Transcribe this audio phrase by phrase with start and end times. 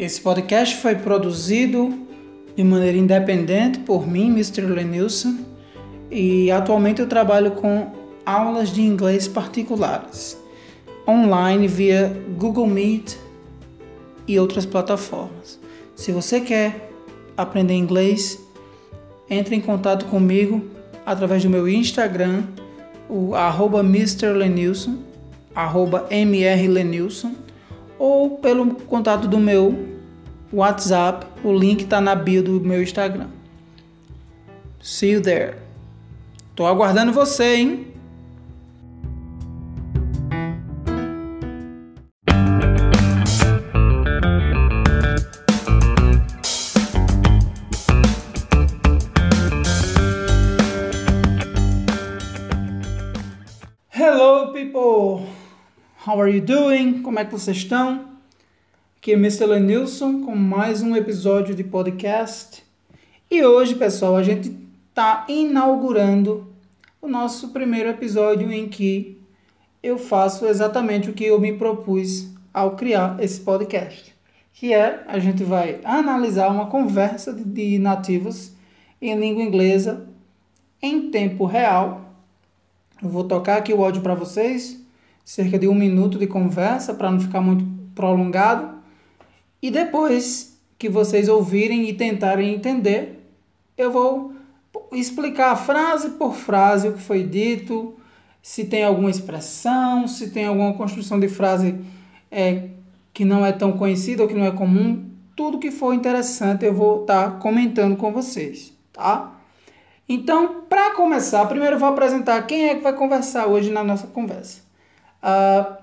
[0.00, 1.92] Esse podcast foi produzido
[2.56, 4.62] de maneira independente por mim, Mr.
[4.62, 5.40] Lenilson,
[6.10, 7.92] e atualmente eu trabalho com
[8.24, 10.38] aulas de inglês particulares,
[11.06, 13.14] online via Google Meet
[14.26, 15.60] e outras plataformas.
[15.94, 16.90] Se você quer
[17.36, 18.42] aprender inglês,
[19.28, 20.64] entre em contato comigo
[21.04, 22.44] através do meu Instagram,
[23.06, 24.96] o arroba MrLenilson,
[25.54, 27.34] arroba mrlenilson,
[28.00, 29.86] ou pelo contato do meu
[30.50, 31.26] WhatsApp.
[31.44, 33.28] O link está na bio do meu Instagram.
[34.80, 35.56] See you there.
[36.56, 37.86] Tô aguardando você, hein?
[56.10, 57.02] How are you doing?
[57.02, 58.04] Como é que vocês estão?
[58.96, 59.46] Aqui é Mr.
[59.46, 62.64] Lenilson com mais um episódio de podcast.
[63.30, 64.52] E hoje, pessoal, a gente
[64.88, 66.52] está inaugurando
[67.00, 69.22] o nosso primeiro episódio em que
[69.80, 74.12] eu faço exatamente o que eu me propus ao criar esse podcast,
[74.52, 78.50] que é a gente vai analisar uma conversa de nativos
[79.00, 80.08] em língua inglesa
[80.82, 82.16] em tempo real.
[83.00, 84.79] Eu vou tocar aqui o áudio para vocês,
[85.30, 87.64] cerca de um minuto de conversa para não ficar muito
[87.94, 88.80] prolongado.
[89.62, 93.32] E depois que vocês ouvirem e tentarem entender,
[93.78, 94.32] eu vou
[94.90, 97.94] explicar frase por frase o que foi dito,
[98.42, 101.76] se tem alguma expressão, se tem alguma construção de frase
[102.28, 102.70] é,
[103.14, 106.74] que não é tão conhecida ou que não é comum, tudo que for interessante eu
[106.74, 109.40] vou estar tá comentando com vocês, tá?
[110.08, 114.08] Então, para começar, primeiro eu vou apresentar quem é que vai conversar hoje na nossa
[114.08, 114.69] conversa.
[115.22, 115.76] Uh,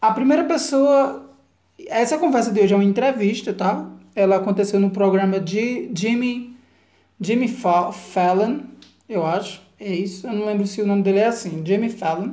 [0.00, 1.26] a primeira pessoa
[1.86, 3.86] essa conversa de hoje é uma entrevista, tá?
[4.14, 6.56] Ela aconteceu no programa de Jimmy,
[7.20, 8.60] Jimmy Fallon,
[9.08, 9.60] eu acho.
[9.78, 12.30] É isso, eu não lembro se o nome dele é assim, Jimmy Fallon.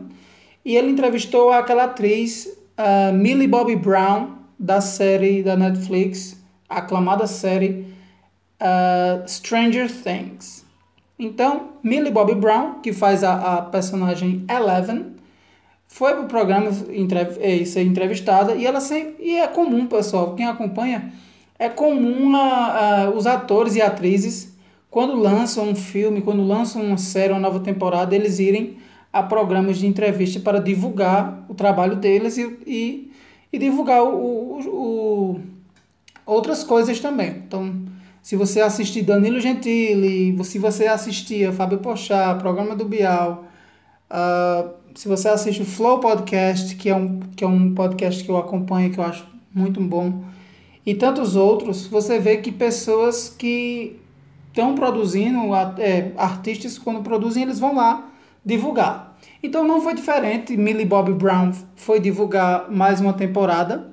[0.63, 2.45] E ele entrevistou aquela atriz
[2.77, 7.85] uh, Millie Bobby Brown, da série da Netflix, a aclamada série
[8.61, 10.65] uh, Stranger Things.
[11.19, 15.12] Então, Millie Bobby Brown, que faz a, a personagem Eleven,
[15.87, 16.71] foi para o programa
[17.39, 21.11] é, ser entrevistada e ela sempre e é comum pessoal quem acompanha
[21.59, 24.53] é comum a, a, os atores e atrizes
[24.89, 28.77] quando lançam um filme quando lançam uma série uma nova temporada eles irem
[29.13, 33.11] a programas de entrevista para divulgar o trabalho deles e, e,
[33.53, 35.41] e divulgar o, o, o,
[36.25, 37.43] outras coisas também.
[37.47, 37.71] Então
[38.23, 43.45] se você assistir Danilo Gentili se você assistia Fábio Pochá programa do Bial
[44.09, 48.29] uh, se você assiste o Flow Podcast, que é um, que é um podcast que
[48.29, 50.23] eu acompanho, que eu acho muito bom,
[50.85, 53.99] e tantos outros, você vê que pessoas que
[54.49, 55.39] estão produzindo,
[55.79, 58.11] é, artistas, quando produzem, eles vão lá
[58.45, 59.17] divulgar.
[59.41, 60.55] Então não foi diferente.
[60.57, 63.91] Millie Bobby Brown foi divulgar mais uma temporada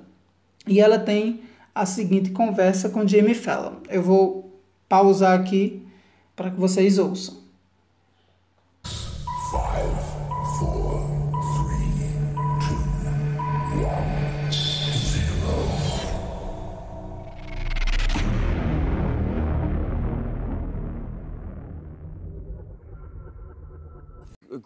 [0.66, 1.40] e ela tem
[1.74, 3.76] a seguinte conversa com Jimmy Fallon.
[3.88, 5.82] Eu vou pausar aqui
[6.34, 7.39] para que vocês ouçam.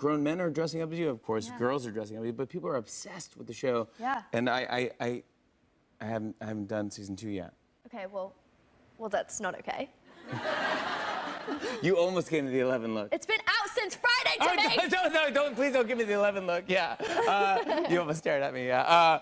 [0.05, 1.49] Grown men are dressing up as you, of course.
[1.49, 1.59] Yeah.
[1.59, 3.89] Girls are dressing up as you, but people are obsessed with the show.
[3.99, 4.21] Yeah.
[4.35, 5.23] And I, I, I,
[5.99, 7.55] I haven't, I haven't done season two yet.
[7.87, 8.35] Okay, well,
[8.99, 9.89] well, that's not okay.
[11.83, 13.09] you almost gave me the 11 look.
[13.13, 14.79] It's been out since Friday, Jimmy.
[14.79, 16.65] Oh, no, no, no, don't, please don't give me the 11 look.
[16.69, 16.97] Yeah.
[17.27, 18.67] Uh, you almost stared at me.
[18.67, 18.83] Yeah.
[18.83, 19.21] Uh,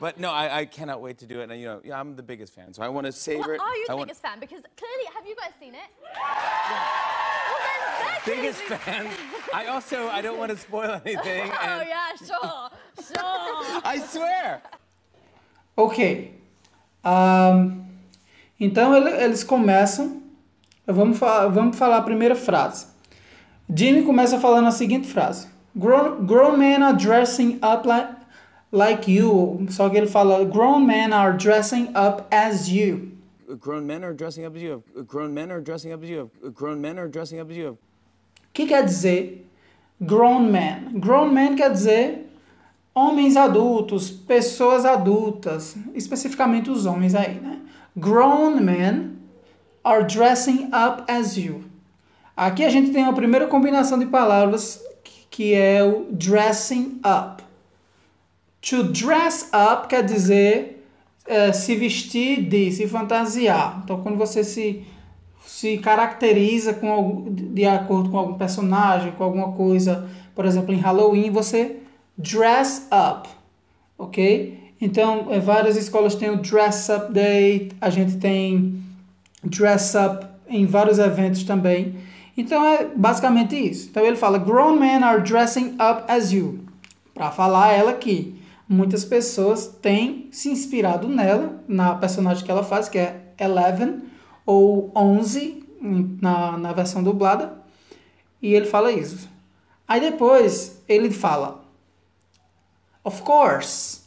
[0.00, 1.48] but no, I, I, cannot wait to do it.
[1.48, 3.60] And you know, yeah, I'm the biggest fan, so I want to savor well, it.
[3.60, 4.40] Are you the I biggest fan?
[4.40, 5.90] Because clearly, have you guys seen it?
[6.12, 7.03] Yeah.
[8.24, 9.06] Biggest fan.
[9.52, 11.50] I also I don't want to spoil anything.
[11.62, 13.80] oh yeah, sure, sure.
[13.84, 14.62] I swear.
[15.76, 16.32] Ok.
[17.04, 17.84] Um,
[18.58, 20.22] então eles começam.
[20.86, 22.86] Vamos falar, vamos falar a primeira frase.
[23.68, 28.08] Jimmy começa falando a seguinte frase: Grown, grown men are dressing up like,
[28.70, 29.66] like you.
[29.70, 33.12] Só que ele fala: Grown men are dressing up as you.
[33.58, 34.82] Grown men are dressing up as you.
[35.06, 36.30] Grown men are dressing up as you.
[36.54, 37.78] Grown men are dressing up as you.
[38.54, 39.46] Que quer dizer
[40.00, 40.98] grown man?
[40.98, 42.30] Grown man quer dizer
[42.94, 47.58] homens adultos, pessoas adultas, especificamente os homens aí, né?
[47.96, 49.16] Grown men
[49.82, 51.64] are dressing up as you.
[52.36, 54.80] Aqui a gente tem uma primeira combinação de palavras
[55.30, 57.42] que é o dressing up.
[58.62, 60.86] To dress up quer dizer
[61.26, 63.80] é, se vestir de, se fantasiar.
[63.82, 64.86] Então, quando você se,
[65.46, 70.78] se caracteriza com algum, de acordo com algum personagem, com alguma coisa, por exemplo, em
[70.78, 71.76] Halloween, você
[72.16, 73.28] dress up,
[73.98, 74.72] ok?
[74.80, 78.82] Então, é, várias escolas têm o Dress Up Day, a gente tem
[79.42, 81.94] Dress Up em vários eventos também.
[82.36, 83.88] Então, é basicamente isso.
[83.90, 86.60] Então, ele fala: Grown men are dressing up as you.
[87.14, 88.34] Para falar ela que
[88.68, 94.02] muitas pessoas têm se inspirado nela, na personagem que ela faz, que é Eleven
[94.46, 95.64] ou 11
[96.20, 97.58] na, na versão dublada.
[98.40, 99.28] E ele fala isso.
[99.86, 101.62] Aí depois ele fala:
[103.02, 104.02] Of course.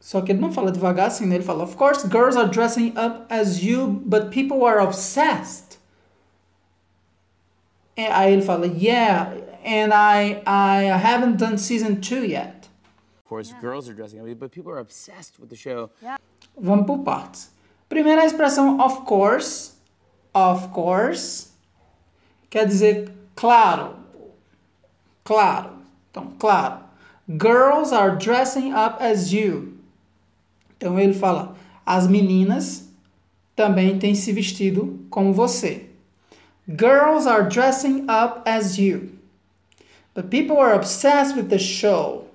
[0.00, 1.34] Só que ele não fala devagar assim, né?
[1.34, 5.78] Ele fala: Of course, girls are dressing up as you, but people are obsessed.
[7.96, 9.34] E aí ele fala: Yeah,
[9.64, 12.68] and I, I haven't done season 2 yet.
[13.18, 15.90] Of course, girls are dressing up, but people are obsessed with the show.
[16.56, 17.50] Vamos por partes.
[17.88, 19.72] Primeiro a expressão of course.
[20.34, 21.48] Of course.
[22.50, 23.96] Quer dizer claro.
[25.24, 25.70] Claro.
[26.10, 26.80] Então, claro.
[27.28, 29.74] Girls are dressing up as you.
[30.76, 31.54] Então ele fala:
[31.84, 32.88] as meninas
[33.54, 35.88] também têm se vestido como você.
[36.68, 39.10] Girls are dressing up as you.
[40.14, 42.26] But people are obsessed with the show.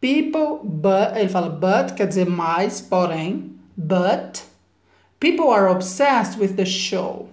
[0.00, 4.42] People, but, ele fala but, quer dizer mais, porém, but,
[5.20, 7.28] people are obsessed with the show.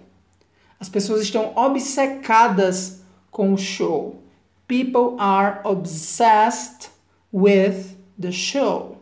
[0.78, 4.22] As pessoas estão obcecadas com o show.
[4.68, 6.90] People are obsessed
[7.32, 8.98] with the show.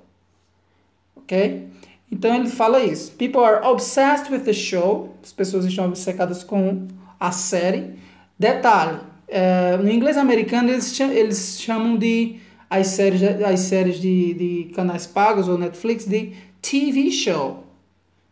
[1.16, 1.68] Ok?
[2.10, 3.12] Então ele fala isso.
[3.12, 5.14] People are obsessed with the show.
[5.22, 6.86] As pessoas estão obcecadas com
[7.18, 7.98] a série.
[8.38, 12.36] Detalhe: é, no inglês americano eles, chamam, eles chamam de
[12.70, 17.65] as séries, as séries de, de canais pagos ou Netflix de TV show.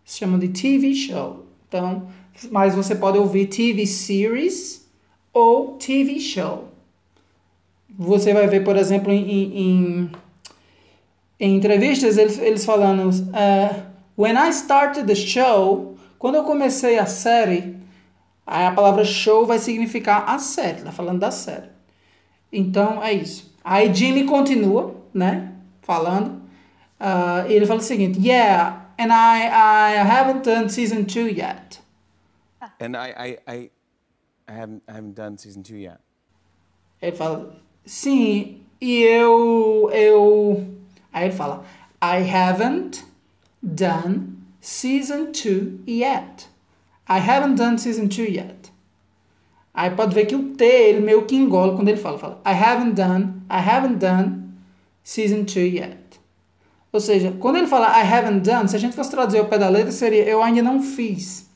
[0.04, 1.46] Se chamam de TV show.
[1.68, 2.08] Então,
[2.50, 4.86] mas você pode ouvir TV series
[5.32, 6.68] ou TV show.
[7.96, 10.12] Você vai ver, por exemplo, em, em,
[11.38, 13.82] em entrevistas eles, eles falando: uh,
[14.16, 17.76] When I started the show, quando eu comecei a série,
[18.46, 21.68] aí a palavra show vai significar a série, tá falando da série.
[22.52, 23.52] Então é isso.
[23.64, 25.52] Aí Jimmy continua, né?
[25.82, 26.42] Falando.
[27.00, 31.80] Uh, ele fala o seguinte: Yeah, and I, I haven't done season 2 yet.
[32.80, 33.70] And I, I, I,
[34.48, 36.00] I haven't, I haven't done season two yet.
[37.02, 40.66] Ele fala, sim, e eu, eu.
[41.12, 41.64] Aí ele fala,
[42.02, 43.04] I haven't
[43.62, 46.48] done season 2 yet.
[47.06, 48.70] I haven't done season 2 yet.
[49.74, 52.52] Aí pode ver que o T ele meio que engole quando ele fala, fala I
[52.54, 54.54] haven't done, I haven't done
[55.02, 56.03] season 2 yet.
[56.94, 59.58] Ou seja, quando ele fala I haven't done, se a gente fosse traduzir ao pé
[59.58, 61.50] da letra, seria eu ainda não fiz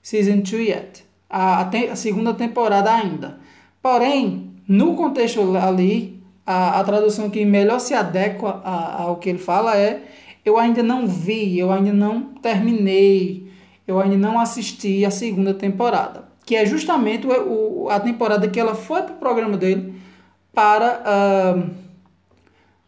[0.00, 1.04] season 2 yet.
[1.28, 3.40] A, a, te, a segunda temporada ainda.
[3.82, 9.76] Porém, no contexto ali, a, a tradução que melhor se adequa ao que ele fala
[9.76, 10.00] é
[10.44, 13.50] eu ainda não vi, eu ainda não terminei,
[13.88, 16.28] eu ainda não assisti a segunda temporada.
[16.46, 19.92] Que é justamente o, o a temporada que ela foi para o programa dele
[20.52, 21.70] para, uh,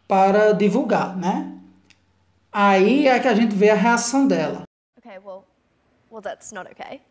[0.06, 1.56] para divulgar, né?
[2.58, 4.63] Aí é que a gente vê a reação dela.
[4.96, 5.44] Okay, well,
[6.10, 7.03] well, that's not okay.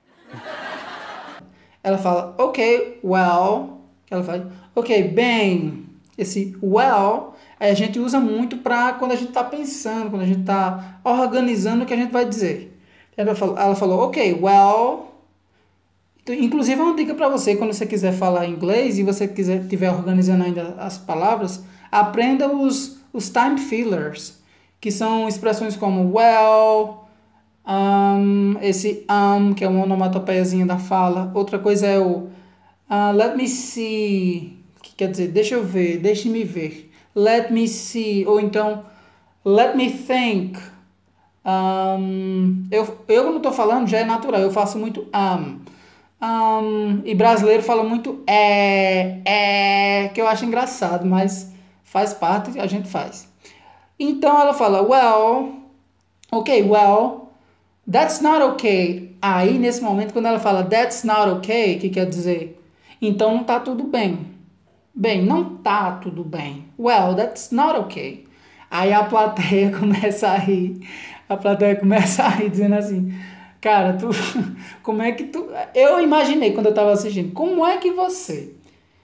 [1.84, 3.82] Ela fala, ok, well.
[4.10, 5.86] Ela fala, ok, bem.
[6.18, 10.40] Esse well a gente usa muito para quando a gente está pensando, quando a gente
[10.40, 12.75] está organizando o que a gente vai dizer.
[13.16, 15.12] Ela falou, ela falou ok, well.
[16.24, 19.62] Então, inclusive, é uma dica para você, quando você quiser falar inglês e você quiser
[19.62, 24.44] estiver organizando ainda as palavras, aprenda os, os time fillers,
[24.86, 27.08] que são expressões como well,
[27.65, 31.32] um, esse um, que é uma onomatopeiazinha da fala.
[31.34, 32.30] Outra coisa é o
[32.88, 36.92] uh, let me see, que quer dizer, deixa eu ver, deixe-me ver.
[37.15, 38.86] Let me see, ou então
[39.44, 40.60] let me think.
[41.44, 45.62] Um, eu, eu não estou falando, já é natural, eu faço muito um.
[46.24, 47.01] um.
[47.04, 51.51] E brasileiro fala muito é, é, que eu acho engraçado, mas
[51.84, 53.34] faz parte, a gente faz.
[54.00, 55.54] Então ela fala, well,
[56.32, 57.32] ok, well,
[57.90, 59.16] that's not okay.
[59.22, 62.62] Aí nesse momento, quando ela fala that's not okay, que quer dizer?
[63.02, 64.34] Então não tá tudo bem.
[64.94, 66.66] Bem, não tá tudo bem.
[66.78, 68.25] Well, that's not okay.
[68.70, 70.80] Aí a plateia começa a rir.
[71.28, 73.14] A plateia começa a rir dizendo assim:
[73.62, 74.10] Cara, tu.
[74.84, 75.48] Como é que tu.
[75.74, 77.34] Eu imaginei quando eu tava assistindo.
[77.34, 78.54] Como é que você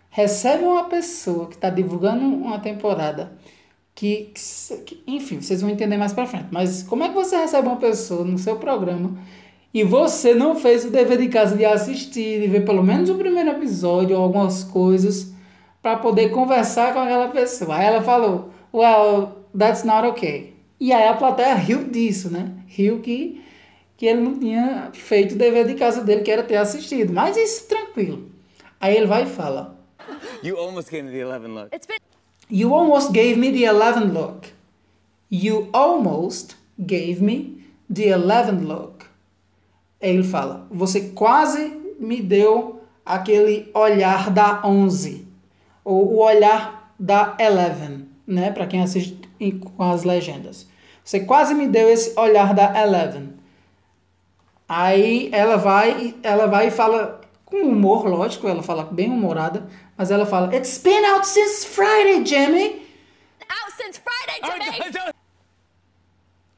[0.10, 3.31] recebe uma pessoa que tá divulgando uma temporada
[3.95, 4.31] que,
[4.86, 6.48] que, enfim, vocês vão entender mais pra frente.
[6.51, 9.17] Mas como é que você recebe uma pessoa no seu programa
[9.74, 13.15] e você não fez o dever de casa de assistir, de ver pelo menos o
[13.15, 15.33] primeiro episódio ou algumas coisas
[15.81, 17.75] para poder conversar com aquela pessoa?
[17.75, 20.55] Aí ela falou, well, that's not okay.
[20.79, 22.51] E aí a plateia riu disso, né?
[22.67, 23.41] Riu que,
[23.95, 27.13] que ele não tinha feito o dever de casa dele, que era ter assistido.
[27.13, 28.31] Mas isso tranquilo.
[28.79, 29.77] Aí ele vai e fala,
[30.43, 31.75] You almost came to the 11 look.
[31.75, 32.00] It's been
[32.51, 34.50] You almost gave me the 11 look.
[35.29, 39.05] You almost gave me the 11 look.
[40.01, 45.25] Aí ele fala: Você quase me deu aquele olhar da 11.
[45.86, 48.51] Ou o olhar da 11, né?
[48.51, 49.17] Para quem assiste
[49.77, 50.67] com as legendas.
[51.05, 53.29] Você quase me deu esse olhar da 11.
[54.67, 59.67] Aí ela vai, ela vai e fala com humor, lógico, ela fala bem humorada,
[60.01, 62.81] mas ela fala: It's been out since Friday, Jimmy.
[63.48, 65.13] out since Friday, Jimmy.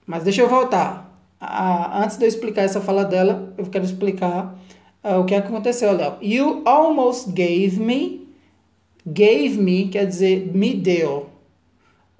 [0.06, 1.14] Mas deixa eu voltar.
[1.42, 4.58] Ah, antes de eu explicar essa fala dela, eu quero explicar
[5.04, 6.18] ah, o que aconteceu, Léo.
[6.22, 8.30] You almost gave me.
[9.06, 11.30] Gave me quer dizer me deu.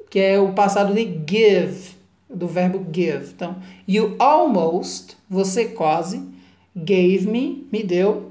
[0.10, 1.96] Que é o passado de give,
[2.30, 3.32] do verbo give.
[3.34, 3.56] Então,
[3.88, 6.22] you almost, você quase,
[6.76, 8.30] gave me, me deu,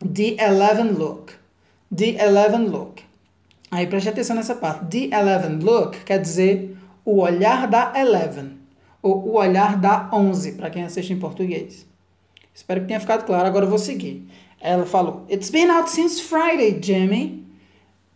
[0.00, 1.38] the 11 look.
[1.94, 3.02] The 11 look.
[3.70, 4.86] Aí preste atenção nessa parte.
[5.08, 8.50] The 11 look quer dizer o olhar da 11.
[9.02, 11.86] Ou o olhar da 11, para quem assiste em português.
[12.54, 13.46] Espero que tenha ficado claro.
[13.46, 14.26] Agora eu vou seguir.
[14.60, 17.46] Ela falou: It's been out since Friday, Jimmy.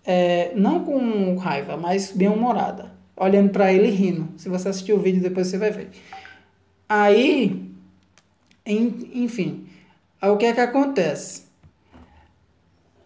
[0.05, 2.91] É, não com raiva, mas bem humorada.
[3.17, 4.29] Olhando para ele rindo.
[4.37, 5.91] Se você assistir o vídeo, depois você vai ver.
[6.88, 7.71] Aí,
[8.67, 9.67] en- enfim,
[10.21, 11.45] o que é que acontece?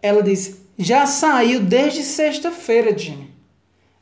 [0.07, 3.31] Ela disse: já saiu desde sexta-feira, Jimmy.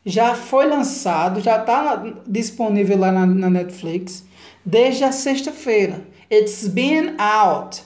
[0.06, 4.24] Já foi lançado, já está disponível lá na, na Netflix
[4.64, 6.02] desde a sexta-feira.
[6.32, 7.82] It's been out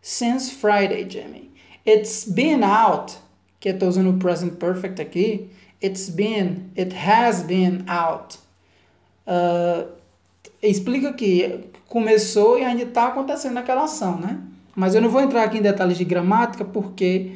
[0.00, 1.50] since Friday, Jimmy.
[1.86, 3.14] It's been out,
[3.58, 5.50] que eu estou usando o present perfect aqui.
[5.82, 8.38] It's been, it has been out.
[9.26, 9.86] Ah,
[10.62, 14.38] explica que começou e ainda está acontecendo aquela ação, né?
[14.74, 17.32] Mas eu não vou entrar aqui em detalhes de gramática porque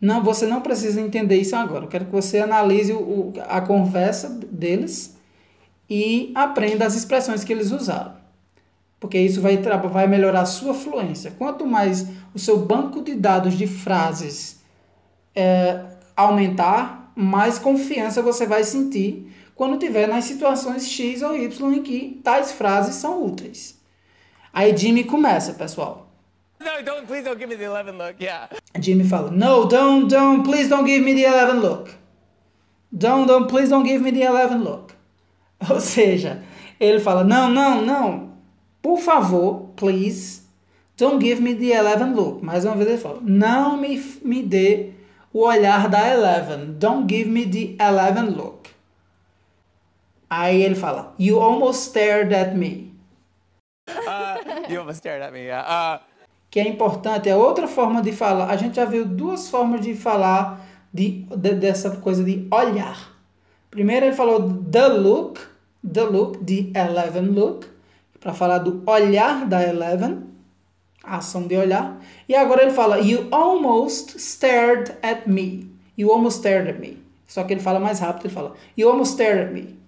[0.00, 1.84] não, você não precisa entender isso agora.
[1.84, 5.16] Eu quero que você analise o, a conversa deles
[5.88, 8.14] e aprenda as expressões que eles usaram.
[8.98, 11.32] Porque isso vai, vai melhorar a sua fluência.
[11.32, 14.60] Quanto mais o seu banco de dados de frases
[15.34, 15.84] é,
[16.16, 22.20] aumentar, mais confiança você vai sentir quando tiver nas situações X ou Y em que
[22.24, 23.78] tais frases são úteis.
[24.52, 26.09] Aí Jimmy começa, pessoal.
[26.60, 28.16] No, don't, please don't give me the 11 look.
[28.18, 28.48] Yeah.
[28.78, 31.94] Jimmy fala, no, don't, don't, please don't give me the 11 look.
[32.96, 34.94] Don't, don't, please don't give me the 11 look.
[35.70, 36.42] Ou seja,
[36.78, 38.32] ele fala, não, não, não,
[38.82, 40.42] por favor, please,
[40.98, 42.44] don't give me the 11 look.
[42.44, 44.92] Mais uma vez ele fala, não me, me dê
[45.32, 46.74] o olhar da 11.
[46.78, 48.68] Don't give me the 11 look.
[50.28, 52.92] Aí ele fala, you almost stared at me.
[53.88, 54.36] Uh,
[54.68, 55.46] you almost stared at me.
[55.46, 55.62] Yeah.
[55.66, 55.98] Uh,
[56.50, 58.50] que é importante, é outra forma de falar.
[58.50, 63.16] A gente já viu duas formas de falar de, de- dessa coisa de olhar.
[63.70, 65.40] Primeiro ele falou the look,
[65.92, 67.66] the look, the 11 look,
[68.18, 70.18] para falar do olhar da 11,
[71.04, 71.98] a ação de olhar.
[72.28, 75.70] E agora ele fala you almost stared at me.
[75.96, 76.98] You almost stared at me.
[77.26, 79.80] Só que ele fala mais rápido, ele fala you almost stared at me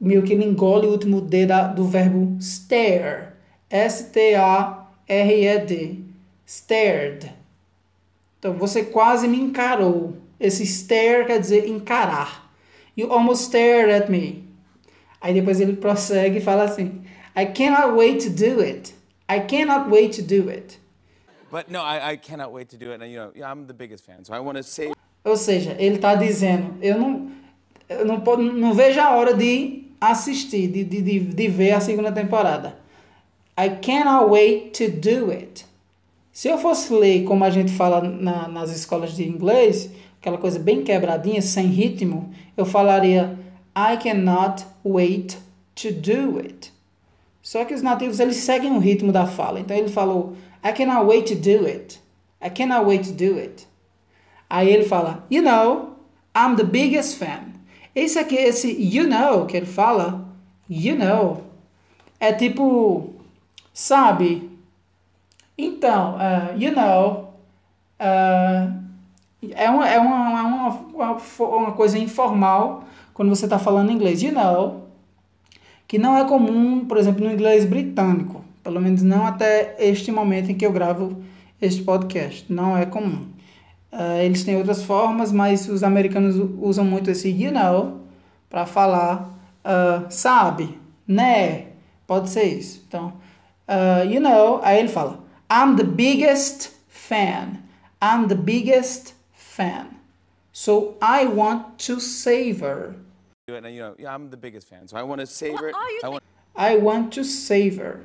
[0.00, 3.34] meio que ele engole o último D da, do verbo stare.
[5.10, 6.04] S-T-A-R-E-D.
[6.46, 7.32] Stared.
[8.38, 10.16] Então, você quase me encarou.
[10.38, 12.50] Esse stare quer dizer encarar.
[12.96, 14.48] You almost stared at me.
[15.20, 17.02] Aí depois ele prossegue e fala assim:
[17.36, 18.94] I cannot wait to do it.
[19.28, 20.80] I cannot wait to do it.
[21.50, 23.02] but no, I, I cannot wait to do it.
[23.02, 24.24] And, you know, I'm the biggest fan.
[24.24, 24.92] So I want to say
[25.24, 27.30] Ou seja, ele está dizendo, eu não,
[27.88, 32.10] eu não, não vejo a hora de assistir, de, de, de, de ver a segunda
[32.10, 32.79] temporada.
[33.62, 35.66] I cannot wait to do it.
[36.32, 39.90] Se eu fosse ler como a gente fala na- nas escolas de inglês,
[40.20, 43.38] aquela coisa bem quebradinha, sem ritmo, eu falaria
[43.76, 45.36] I cannot wait
[45.74, 46.72] to do it.
[47.42, 49.60] Só que os nativos eles seguem o ritmo da fala.
[49.60, 52.00] Então ele falou I cannot wait to do it.
[52.42, 53.66] I cannot wait to do it.
[54.48, 55.96] Aí ele fala, you know,
[56.34, 57.52] I'm the biggest fan.
[57.94, 60.26] Esse aqui, esse you know que ele fala,
[60.68, 61.42] you know,
[62.18, 63.14] é tipo,
[63.80, 64.50] sabe?
[65.56, 67.32] Então, uh, you know,
[67.98, 68.72] uh,
[69.52, 70.42] é, uma, é, uma,
[70.92, 72.84] uma, uma coisa informal,
[73.14, 74.22] quando você está falando inglês.
[74.22, 74.86] You know,
[75.88, 78.44] que não é comum, por exemplo, no inglês britânico.
[78.62, 81.16] Pelo menos não até este momento em que eu gravo
[81.60, 82.52] este podcast.
[82.52, 83.28] Não é comum.
[83.90, 88.02] Uh, eles têm outras formas, mas os americanos usam muito esse you know
[88.50, 89.34] para falar
[89.64, 91.68] uh, sabe, né?
[92.06, 92.84] Pode ser isso.
[92.86, 93.14] Então,
[93.70, 97.62] uh, you know, aí ele fala I'm the biggest fan.
[98.02, 99.96] I'm the biggest fan.
[100.52, 102.94] So I want to savor.
[103.48, 106.22] And, you know, I'm the biggest fan, so I want to savor I want,
[106.54, 108.00] I want to savor.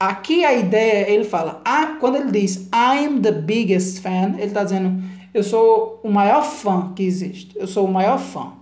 [0.00, 4.64] Aqui a ideia, ele fala, ah, quando ele diz I'm the biggest fan, ele está
[4.64, 5.02] dizendo,
[5.32, 7.56] eu sou o maior fã que existe.
[7.56, 8.54] Eu sou o maior fã.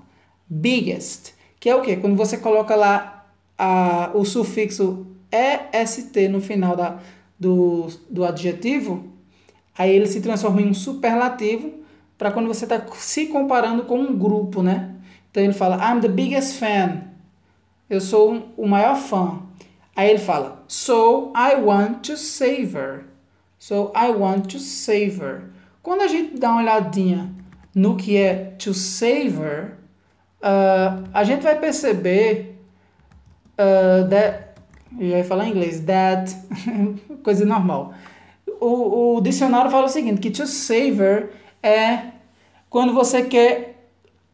[0.48, 1.96] Biggest, que é o quê?
[1.96, 3.26] Quando você coloca lá
[3.56, 6.98] a, o sufixo EST no final da,
[7.38, 9.12] do, do adjetivo,
[9.76, 11.72] aí ele se transforma em um superlativo
[12.16, 14.94] para quando você está se comparando com um grupo, né?
[15.30, 17.02] Então ele fala, I'm the biggest fan.
[17.90, 19.42] Eu sou o maior fã.
[19.96, 23.04] Aí ele fala, so I want to savor.
[23.58, 25.50] So I want to savor.
[25.82, 27.30] Quando a gente dá uma olhadinha
[27.74, 29.72] no que é to savor,
[30.46, 32.58] ah, a gente vai perceber
[33.58, 34.43] uh, that,
[34.98, 36.34] eu já ia falar em inglês, that,
[37.22, 37.94] coisa normal.
[38.60, 41.30] O, o dicionário fala o seguinte, que to savor
[41.62, 42.12] é
[42.68, 43.88] quando você quer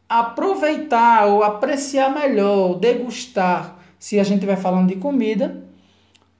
[0.07, 5.63] aproveitar ou apreciar melhor, ou degustar, se a gente estiver falando de comida,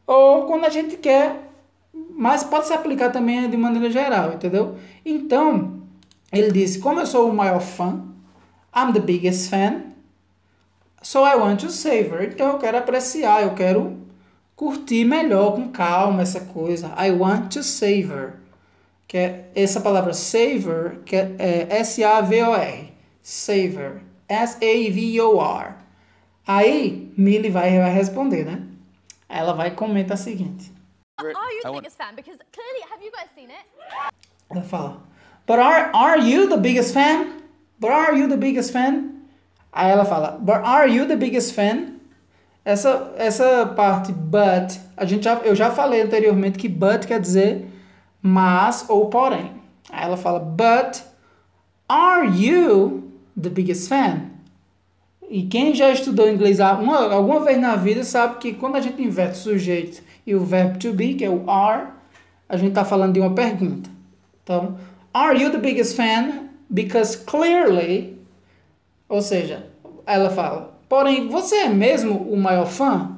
[0.06, 1.52] ou quando a gente quer,
[1.94, 4.76] mas pode se aplicar também de maneira geral, entendeu?
[5.06, 5.82] Então,
[6.32, 8.04] ele disse, como eu sou o maior fã,
[8.76, 9.92] I'm the biggest fan,
[11.02, 12.24] So I want to savor.
[12.24, 13.98] Então eu quero apreciar, eu quero
[14.62, 16.94] curtir melhor, com calma essa coisa.
[16.96, 18.34] I want to savor.
[19.08, 22.94] Que é essa palavra savor, que é, é S-A-V-O-R.
[23.24, 24.02] Savor.
[24.30, 25.74] S-A-V-O-R.
[26.46, 28.62] Aí Millie vai, vai responder, né?
[29.28, 30.72] Ela vai comentar o seguinte.
[31.18, 31.38] savor it.
[31.38, 32.16] Are you I the want, biggest fan?
[32.16, 33.66] Because clearly, have you guys seen it?
[34.52, 35.02] Ela fala,
[35.48, 37.42] But are, are you the biggest fan?
[37.80, 39.26] But are you the biggest fan?
[39.74, 42.01] Aí ela fala, But are you the biggest fan?
[42.64, 47.68] Essa, essa parte but, a gente já, eu já falei anteriormente que but quer dizer
[48.22, 49.52] mas ou porém.
[49.90, 51.02] Aí ela fala, But
[51.90, 54.30] are you the biggest fan?
[55.30, 59.02] E quem já estudou inglês uma, alguma vez na vida sabe que quando a gente
[59.02, 61.88] inverte o sujeito e o verbo to be, que é o are,
[62.48, 63.90] a gente está falando de uma pergunta.
[64.44, 64.78] Então,
[65.14, 66.50] are you the biggest fan?
[66.70, 68.18] Because clearly,
[69.08, 69.68] ou seja,
[70.06, 73.18] ela fala, porém, você é mesmo o maior fã?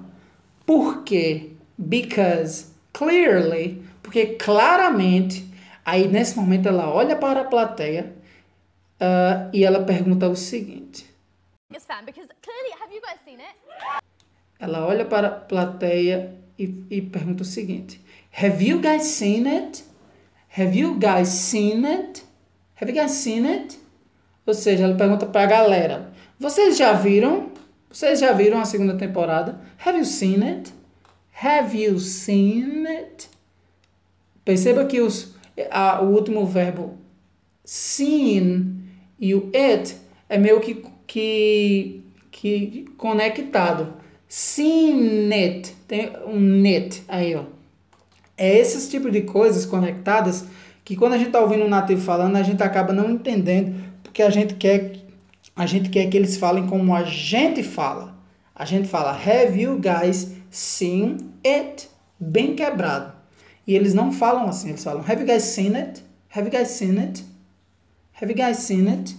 [0.64, 1.54] Por quê?
[1.76, 5.44] Because clearly, porque claramente,
[5.84, 8.14] aí nesse momento ela olha para a plateia
[9.00, 11.12] ah, e ela pergunta o seguinte.
[14.60, 18.00] Ela olha para a plateia e, e pergunta o seguinte:
[18.40, 19.84] Have you guys seen it?
[20.56, 22.24] Have you guys seen it?
[22.80, 23.80] Have you guys seen it?
[24.46, 27.52] Ou seja, ela pergunta para a galera: Vocês já viram?
[27.94, 29.62] Vocês já viram a segunda temporada?
[29.86, 30.74] Have you seen it?
[31.44, 33.30] Have you seen it?
[34.44, 35.36] Perceba que os,
[35.70, 36.98] a, o último verbo
[37.64, 38.80] seen
[39.20, 39.96] e o it
[40.28, 43.94] é meio que, que, que conectado.
[44.28, 45.76] Seen it.
[45.88, 47.44] Tem um net aí, ó.
[48.36, 50.48] É esses tipos de coisas conectadas
[50.84, 54.24] que quando a gente está ouvindo um nativo falando, a gente acaba não entendendo, porque
[54.24, 55.03] a gente quer
[55.56, 58.16] a gente quer que eles falem como a gente fala.
[58.56, 61.90] A gente fala Have you guys seen it?
[62.20, 63.14] Bem quebrado.
[63.66, 66.04] E eles não falam assim, eles falam Have you guys seen it?
[66.36, 67.24] Have you guys seen it?
[68.20, 69.16] Have you guys seen it?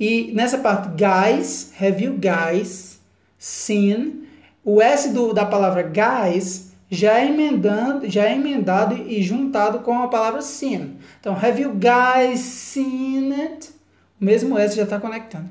[0.00, 3.00] E nessa parte guys, have you guys
[3.38, 4.26] seen?
[4.64, 10.02] O S do, da palavra guys já é emendando, já é emendado e juntado com
[10.02, 10.96] a palavra seen.
[11.20, 13.77] Então, have you guys seen it?
[14.20, 15.48] Mesmo S já está conectando.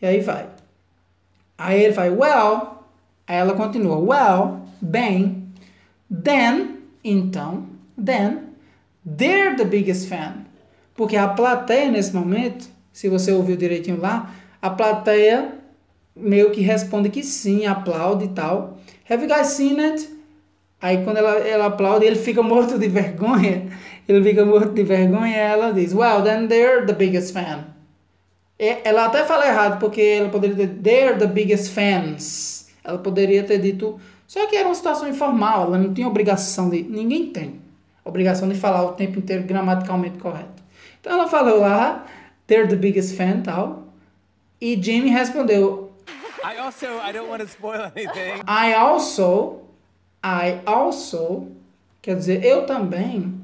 [0.00, 0.48] E aí vai.
[1.56, 2.84] Aí ele vai, well.
[3.26, 5.48] Aí ela continua, well, bem.
[6.10, 7.66] Then, então,
[8.02, 8.40] then,
[9.06, 10.44] they're the biggest fan.
[10.94, 15.58] Porque a plateia nesse momento, se você ouviu direitinho lá, a plateia
[16.14, 18.78] meio que responde que sim, aplaude e tal.
[19.08, 20.08] Have you guys seen it?
[20.80, 23.68] Aí quando ela, ela aplaude, ele fica morto de vergonha.
[24.08, 27.64] Ele fica morto de vergonha e ela diz, well, then they're the biggest fan.
[28.58, 32.68] E- Ela até fala errado, porque ela poderia ter, they're the biggest fans.
[32.84, 36.82] Ela poderia ter dito, só que era uma situação informal, ela não tinha obrigação de,
[36.82, 37.60] ninguém tem
[38.04, 40.62] obrigação de falar o tempo inteiro gramaticalmente correto.
[41.00, 42.04] Então ela falou lá,
[42.48, 43.84] they're the biggest fan tal.
[44.60, 45.92] E Jimmy respondeu,
[46.44, 48.42] I also, I don't want to spoil anything.
[48.48, 49.60] I also,
[50.24, 51.46] I also,
[52.00, 53.40] quer dizer eu também.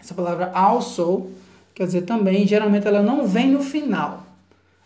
[0.00, 1.28] Essa palavra also
[1.74, 4.26] quer dizer também, geralmente ela não vem no final.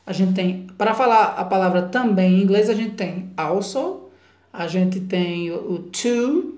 [0.06, 4.10] A gente tem, para falar a palavra também em inglês, a gente tem also,
[4.52, 6.54] a gente tem o, to,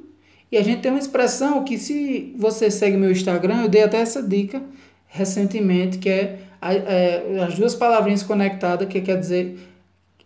[0.52, 3.98] e a gente tem uma expressão que se você segue meu Instagram, eu dei até
[3.98, 4.62] essa dica
[5.06, 9.58] recentemente, que é, é as duas palavrinhas conectadas, que quer dizer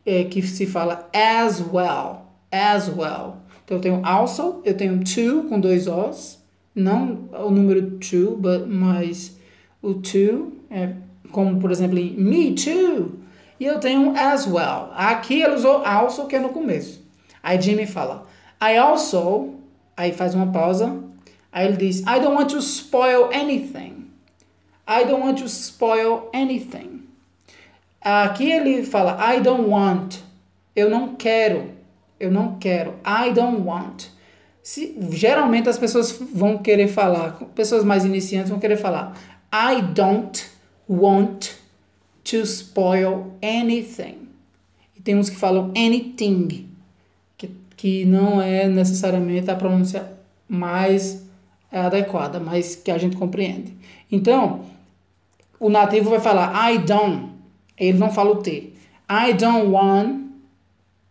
[0.04, 3.36] é, que se fala as well, as well.
[3.64, 6.39] Então eu tenho also, eu tenho to com dois Os,
[6.74, 9.36] não o número to, but, mas
[9.82, 10.94] o to é
[11.30, 13.18] como por exemplo em me too.
[13.58, 14.90] E eu tenho as well.
[14.94, 17.04] Aqui ele usou also que é no começo.
[17.42, 18.26] Aí Jimmy fala
[18.62, 19.54] I also,
[19.96, 20.98] aí faz uma pausa.
[21.52, 24.08] Aí ele diz I don't want to spoil anything.
[24.88, 27.02] I don't want to spoil anything.
[28.00, 30.16] Aqui ele fala I don't want.
[30.74, 31.70] Eu não quero.
[32.18, 32.94] Eu não quero.
[33.04, 34.06] I don't want.
[34.62, 39.16] Se, geralmente as pessoas vão querer falar, pessoas mais iniciantes vão querer falar
[39.52, 40.44] I don't
[40.88, 41.52] want
[42.24, 44.28] to spoil anything.
[44.96, 46.68] E tem uns que falam anything,
[47.36, 50.12] que, que não é necessariamente a pronúncia
[50.48, 51.24] mais
[51.72, 53.74] adequada, mas que a gente compreende.
[54.10, 54.64] Então,
[55.58, 57.30] o nativo vai falar I don't,
[57.76, 58.72] ele não fala o T.
[59.08, 60.30] I don't want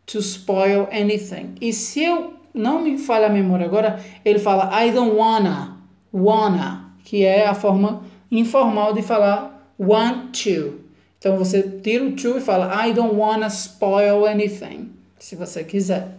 [0.05, 1.55] to spoil anything.
[1.59, 5.77] E se eu não me falha a memória agora, ele fala I don't wanna,
[6.13, 10.79] wanna, que é a forma informal de falar want to.
[11.17, 16.17] Então você tira o to e fala I don't wanna spoil anything, se você quiser.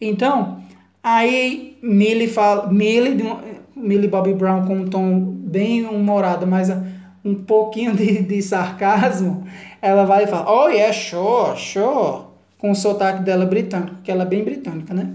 [0.00, 0.62] Então,
[1.02, 3.16] aí Millie fala, Millie,
[3.76, 6.68] Millie Bobby Brown com um tom bem humorado, mas
[7.24, 9.46] um pouquinho de, de sarcasmo,
[9.80, 12.24] ela vai e fala, oh yeah, sure, sure,
[12.64, 15.14] com o sotaque dela britânico, que ela é bem britânica, né?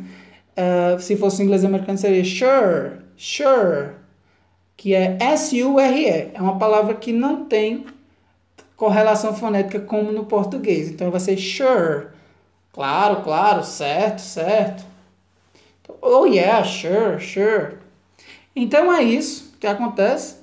[0.56, 3.96] Uh, se fosse inglês americano seria sure, sure,
[4.78, 6.30] que é S-U-R-E.
[6.32, 7.88] É uma palavra que não tem
[8.76, 10.92] correlação fonética como no português.
[10.92, 12.10] Então vai ser sure.
[12.72, 14.86] Claro, claro, certo, certo.
[16.04, 17.80] Oh yeah, sure, sure.
[18.56, 20.36] Então é isso que acontece.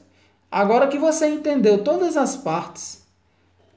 [0.50, 3.06] Agora que você entendeu todas as partes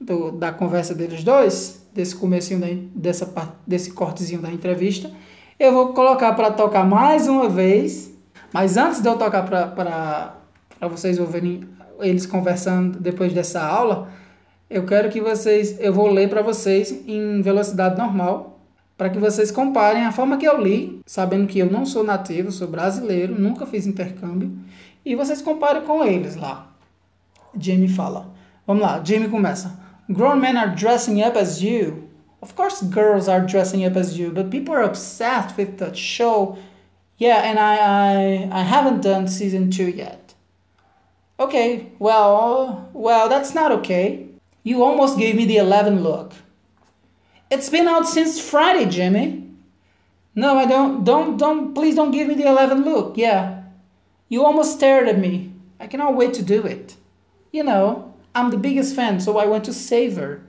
[0.00, 3.30] do, da conversa deles dois, desse comecinho da, dessa
[3.66, 5.10] desse cortezinho da entrevista,
[5.58, 8.10] eu vou colocar para tocar mais uma vez.
[8.52, 11.68] Mas antes de eu tocar para vocês ouvirem
[12.00, 14.08] eles conversando depois dessa aula,
[14.68, 18.58] eu quero que vocês, eu vou ler para vocês em velocidade normal,
[18.96, 22.50] para que vocês comparem a forma que eu li, sabendo que eu não sou nativo,
[22.50, 24.50] sou brasileiro, nunca fiz intercâmbio,
[25.04, 26.72] e vocês comparem com eles lá.
[27.58, 28.28] Jamie fala.
[28.66, 29.79] Vamos lá, Jamie começa.
[30.12, 32.08] Grown men are dressing up as you.
[32.42, 36.58] Of course, girls are dressing up as you, but people are obsessed with that show.
[37.18, 40.34] Yeah, and I, I, I haven't done season two yet.
[41.38, 44.26] Okay, well, well, that's not okay.
[44.62, 46.32] You almost gave me the 11 look.
[47.50, 49.48] It's been out since Friday, Jimmy.
[50.34, 53.16] No, I don't, don't, don't, please don't give me the 11 look.
[53.16, 53.62] Yeah.
[54.28, 55.52] You almost stared at me.
[55.78, 56.96] I cannot wait to do it.
[57.52, 60.42] You know, I'm the biggest fan, so I want to save her.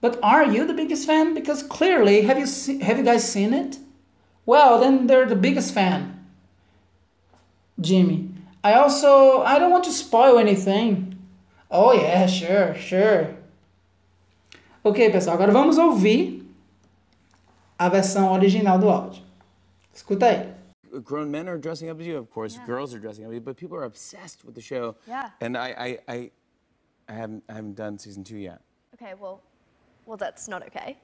[0.00, 1.34] But are you the biggest fan?
[1.34, 3.78] Because clearly, have you, see, have you guys seen it?
[4.44, 6.24] Well, then they're the biggest fan.
[7.80, 8.30] Jimmy,
[8.62, 11.18] I also, I don't want to spoil anything.
[11.70, 13.36] Oh yeah, sure, sure.
[14.84, 16.46] Ok, pessoal, agora vamos ouvir
[17.78, 19.22] a versão original do áudio.
[19.92, 20.54] Escuta aí.
[21.02, 22.54] Grown men are dressing up as you, of course.
[22.54, 22.66] Yeah.
[22.66, 24.94] Girls are dressing up as you, but people are obsessed with the show.
[25.06, 25.30] Yeah.
[25.40, 26.30] And I, I, I,
[27.08, 28.60] I haven't, I haven't done season two yet.
[28.94, 29.42] Okay, well,
[30.06, 30.96] well, that's not okay.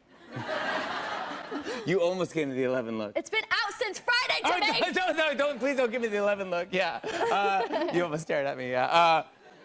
[1.87, 3.13] you almost gave me the 11 look.
[3.17, 4.81] It's been out since Friday, Jimmy.
[4.85, 6.69] Oh, don't, don't, don't, please don't give me the 11 look.
[6.71, 7.01] Yeah.
[7.31, 8.71] Uh, you almost stared at me.
[8.71, 8.87] Yeah.
[8.87, 9.25] Uh,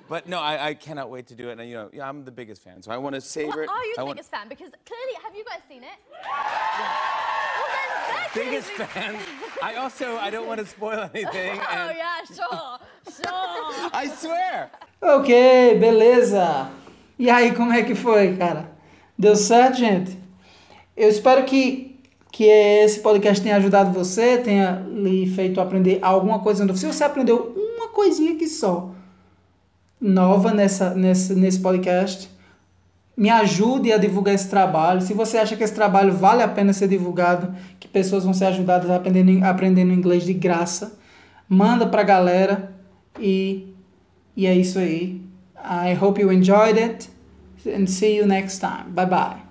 [0.10, 1.60] but no, I, I, cannot wait to do it.
[1.60, 3.70] And you know, yeah, I'm the biggest fan, so I want to savor well, it.
[3.70, 4.48] Are you the I biggest fan?
[4.48, 5.90] Because clearly, have you guys seen it?
[8.08, 9.18] well, biggest fan.
[9.62, 11.60] I also, I don't want to spoil anything.
[11.72, 12.80] oh yeah, sure,
[13.14, 13.90] sure.
[13.94, 14.72] I swear.
[15.02, 16.70] Ok, beleza.
[17.20, 18.72] E aí, como é que foi, cara?
[19.18, 20.18] Deu certo, gente?
[20.96, 22.00] Eu espero que,
[22.32, 26.68] que esse podcast tenha ajudado você, tenha lhe feito aprender alguma coisa.
[26.76, 28.92] Se você aprendeu uma coisinha aqui só,
[30.02, 32.30] nova nessa, nesse, nesse podcast,
[33.16, 35.02] me ajude a divulgar esse trabalho.
[35.02, 38.46] Se você acha que esse trabalho vale a pena ser divulgado, que pessoas vão ser
[38.46, 40.98] ajudadas aprendendo, aprendendo inglês de graça,
[41.48, 42.74] manda pra galera
[43.20, 43.76] e,
[44.38, 45.20] e é isso aí.
[45.58, 47.10] I hope you enjoyed it.
[47.66, 48.92] and see you next time.
[48.94, 49.47] Bye bye.